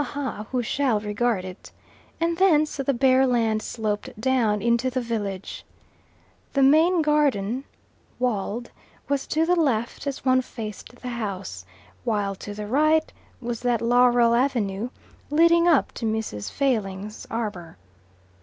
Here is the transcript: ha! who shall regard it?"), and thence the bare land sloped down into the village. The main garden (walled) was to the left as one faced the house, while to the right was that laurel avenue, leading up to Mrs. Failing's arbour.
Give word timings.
ha! 0.03 0.47
who 0.51 0.63
shall 0.63 0.99
regard 0.99 1.45
it?"), 1.45 1.71
and 2.19 2.37
thence 2.39 2.77
the 2.77 2.91
bare 2.91 3.27
land 3.27 3.61
sloped 3.61 4.09
down 4.19 4.59
into 4.59 4.89
the 4.89 4.99
village. 4.99 5.63
The 6.53 6.63
main 6.63 7.03
garden 7.03 7.65
(walled) 8.17 8.71
was 9.07 9.27
to 9.27 9.45
the 9.45 9.55
left 9.55 10.07
as 10.07 10.25
one 10.25 10.41
faced 10.41 10.95
the 11.03 11.09
house, 11.09 11.65
while 12.03 12.33
to 12.33 12.55
the 12.55 12.65
right 12.65 13.13
was 13.39 13.59
that 13.59 13.79
laurel 13.79 14.33
avenue, 14.33 14.89
leading 15.29 15.67
up 15.67 15.91
to 15.91 16.05
Mrs. 16.07 16.51
Failing's 16.51 17.27
arbour. 17.29 17.77